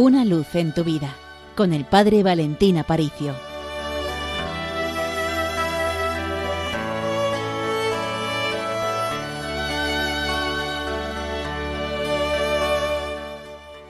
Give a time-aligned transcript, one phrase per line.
[0.00, 1.12] Una luz en tu vida
[1.56, 3.34] con el Padre Valentín Aparicio.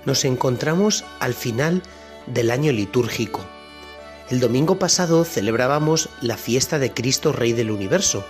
[0.07, 1.83] Nos encontramos al final
[2.27, 3.45] del año litúrgico.
[4.31, 8.25] El domingo pasado celebrábamos la fiesta de Cristo Rey del Universo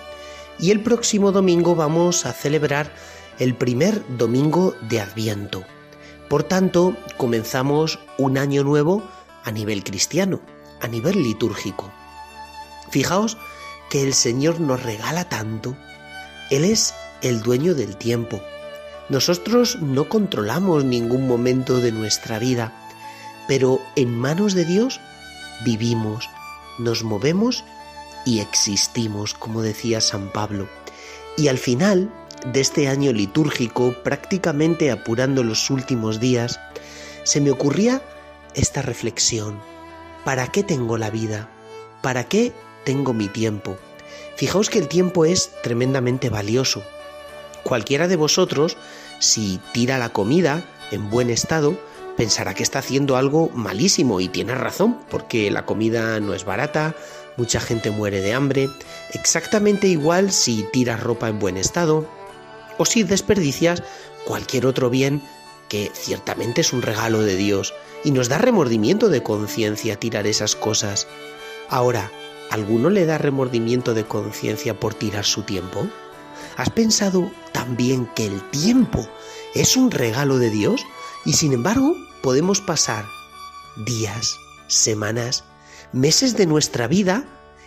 [0.58, 2.90] y el próximo domingo vamos a celebrar
[3.38, 5.64] el primer domingo de Adviento.
[6.28, 9.02] Por tanto, comenzamos un año nuevo
[9.44, 10.40] a nivel cristiano,
[10.80, 11.90] a nivel litúrgico.
[12.90, 13.38] Fijaos
[13.90, 15.76] que el Señor nos regala tanto.
[16.50, 18.40] Él es el dueño del tiempo.
[19.08, 22.72] Nosotros no controlamos ningún momento de nuestra vida,
[23.46, 25.00] pero en manos de Dios
[25.64, 26.28] vivimos,
[26.78, 27.64] nos movemos
[28.26, 30.68] y existimos, como decía San Pablo.
[31.38, 32.10] Y al final
[32.46, 36.60] de este año litúrgico, prácticamente apurando los últimos días,
[37.24, 38.02] se me ocurría
[38.54, 39.60] esta reflexión.
[40.24, 41.48] ¿Para qué tengo la vida?
[42.02, 42.52] ¿Para qué
[42.84, 43.76] tengo mi tiempo?
[44.36, 46.82] Fijaos que el tiempo es tremendamente valioso.
[47.64, 48.76] Cualquiera de vosotros,
[49.18, 51.76] si tira la comida en buen estado,
[52.16, 56.94] pensará que está haciendo algo malísimo y tiene razón, porque la comida no es barata,
[57.36, 58.68] mucha gente muere de hambre,
[59.12, 62.08] exactamente igual si tiras ropa en buen estado,
[62.78, 63.82] o si desperdicias
[64.24, 65.22] cualquier otro bien
[65.68, 70.56] que ciertamente es un regalo de Dios y nos da remordimiento de conciencia tirar esas
[70.56, 71.06] cosas.
[71.68, 72.10] Ahora,
[72.50, 75.86] ¿alguno le da remordimiento de conciencia por tirar su tiempo?
[76.56, 79.06] ¿Has pensado también que el tiempo
[79.54, 80.86] es un regalo de Dios
[81.24, 83.04] y sin embargo podemos pasar
[83.84, 85.44] días, semanas,
[85.92, 87.24] meses de nuestra vida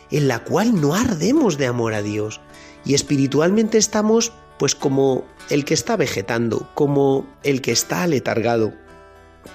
[0.10, 2.42] en la cual no ardemos de amor a Dios
[2.86, 8.72] y espiritualmente estamos pues como el que está vegetando, como el que está aletargado.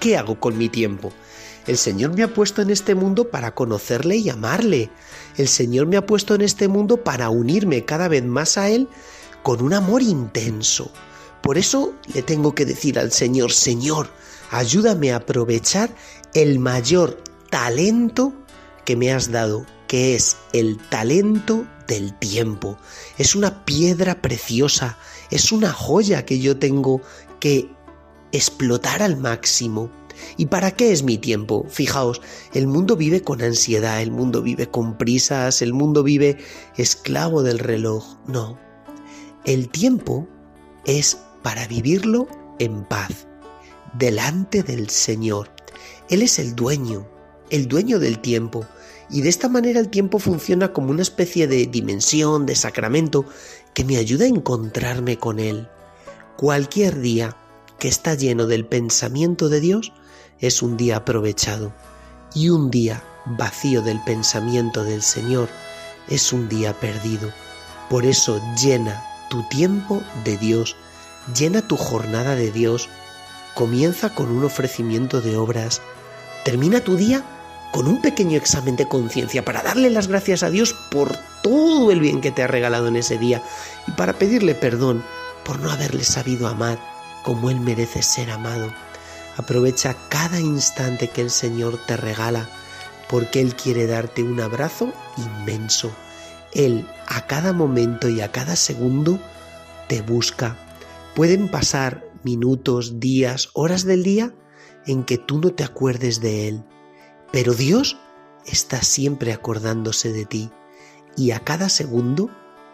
[0.01, 1.13] ¿Qué hago con mi tiempo?
[1.65, 4.89] El Señor me ha puesto en este mundo para conocerle y amarle.
[5.37, 8.89] El Señor me ha puesto en este mundo para unirme cada vez más a Él
[9.43, 10.91] con un amor intenso.
[11.41, 14.09] Por eso le tengo que decir al Señor, Señor,
[14.51, 15.89] ayúdame a aprovechar
[16.33, 18.33] el mayor talento
[18.83, 22.77] que me has dado, que es el talento del tiempo.
[23.17, 24.97] Es una piedra preciosa,
[25.31, 27.01] es una joya que yo tengo
[27.39, 27.69] que
[28.31, 29.89] explotar al máximo.
[30.35, 31.65] ¿Y para qué es mi tiempo?
[31.69, 32.21] Fijaos,
[32.53, 36.37] el mundo vive con ansiedad, el mundo vive con prisas, el mundo vive
[36.75, 38.17] esclavo del reloj.
[38.27, 38.57] No,
[39.45, 40.27] el tiempo
[40.85, 42.27] es para vivirlo
[42.59, 43.27] en paz,
[43.97, 45.49] delante del Señor.
[46.09, 47.07] Él es el dueño,
[47.49, 48.65] el dueño del tiempo,
[49.09, 53.25] y de esta manera el tiempo funciona como una especie de dimensión, de sacramento,
[53.73, 55.69] que me ayuda a encontrarme con Él.
[56.35, 57.35] Cualquier día
[57.79, 59.93] que está lleno del pensamiento de Dios
[60.39, 61.73] es un día aprovechado,
[62.33, 65.49] y un día vacío del pensamiento del Señor
[66.09, 67.31] es un día perdido.
[67.89, 70.75] Por eso llena tu tiempo de Dios,
[71.37, 72.89] llena tu jornada de Dios,
[73.55, 75.81] comienza con un ofrecimiento de obras,
[76.43, 77.23] termina tu día
[77.71, 81.99] con un pequeño examen de conciencia para darle las gracias a Dios por todo el
[81.99, 83.43] bien que te ha regalado en ese día
[83.87, 85.03] y para pedirle perdón
[85.43, 86.79] por no haberle sabido amar
[87.23, 88.73] como Él merece ser amado.
[89.37, 92.49] Aprovecha cada instante que el Señor te regala
[93.09, 95.91] porque Él quiere darte un abrazo inmenso.
[96.53, 99.19] Él a cada momento y a cada segundo
[99.87, 100.55] te busca.
[101.15, 104.33] Pueden pasar minutos, días, horas del día
[104.85, 106.63] en que tú no te acuerdes de Él
[107.31, 107.97] pero Dios
[108.45, 110.49] está siempre acordándose de ti
[111.15, 112.29] y a cada segundo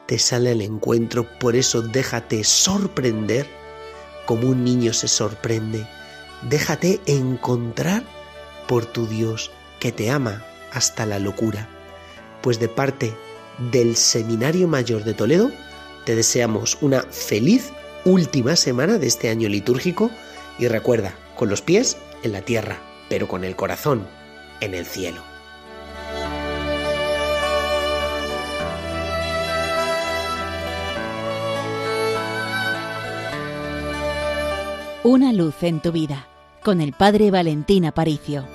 [0.06, 1.28] te sale el encuentro.
[1.40, 3.48] Por eso déjate sorprender
[4.26, 5.88] como un niño se sorprende.
[6.50, 8.04] Déjate encontrar
[8.68, 11.68] por tu Dios que te ama hasta la locura.
[12.42, 13.14] Pues de parte
[13.72, 15.52] del Seminario Mayor de Toledo,
[16.06, 17.72] te deseamos una feliz
[18.06, 20.12] última semana de este año litúrgico
[20.60, 22.80] y recuerda, con los pies en la tierra,
[23.10, 24.06] pero con el corazón
[24.60, 25.22] en el cielo.
[35.04, 36.28] Una luz en tu vida
[36.64, 38.48] con el Padre Valentín Aparicio.